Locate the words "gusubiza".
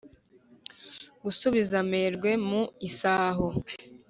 1.23-1.75